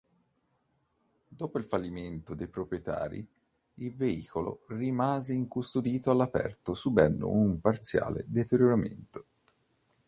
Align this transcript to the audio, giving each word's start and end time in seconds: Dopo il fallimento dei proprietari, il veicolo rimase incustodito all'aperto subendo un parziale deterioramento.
Dopo 1.27 1.59
il 1.59 1.63
fallimento 1.63 2.33
dei 2.33 2.47
proprietari, 2.47 3.23
il 3.75 3.93
veicolo 3.93 4.61
rimase 4.69 5.33
incustodito 5.33 6.09
all'aperto 6.09 6.73
subendo 6.73 7.29
un 7.29 7.61
parziale 7.61 8.23
deterioramento. 8.27 9.25